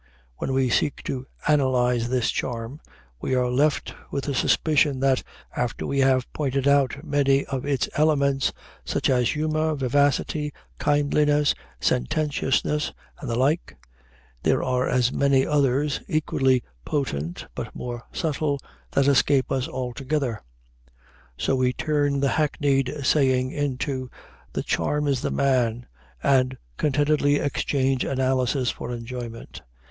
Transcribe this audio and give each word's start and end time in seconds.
When 0.37 0.51
we 0.51 0.71
seek 0.71 1.03
to 1.03 1.27
analyze 1.47 2.09
this 2.09 2.31
charm, 2.31 2.81
we 3.19 3.35
are 3.35 3.51
left 3.51 3.93
with 4.09 4.23
the 4.23 4.33
suspicion 4.33 4.99
that, 5.01 5.21
after 5.55 5.85
we 5.85 5.99
have 5.99 6.33
pointed 6.33 6.67
out 6.67 7.03
many 7.03 7.45
of 7.45 7.65
its 7.65 7.87
elements, 7.93 8.51
such 8.83 9.11
as 9.11 9.29
humor, 9.33 9.75
vivacity, 9.75 10.53
kindliness, 10.79 11.53
sententiousness, 11.79 12.91
and 13.19 13.29
the 13.29 13.35
like, 13.37 13.77
there 14.41 14.63
are 14.63 14.89
as 14.89 15.11
many 15.13 15.45
others, 15.45 15.99
equally 16.07 16.63
potent 16.83 17.45
but 17.53 17.75
more 17.75 18.01
subtle, 18.11 18.59
that 18.93 19.05
escape 19.07 19.51
us 19.51 19.67
altogether. 19.67 20.41
So 21.37 21.55
we 21.55 21.73
turn 21.73 22.21
the 22.21 22.29
hackneyed 22.39 23.01
saying 23.03 23.51
into 23.51 24.09
"the 24.53 24.63
charm 24.63 25.07
is 25.07 25.21
the 25.21 25.29
man," 25.29 25.85
and 26.23 26.57
contentedly 26.77 27.35
exchange 27.35 28.03
analysis 28.03 28.71
for 28.71 28.91
enjoyment. 28.91 29.61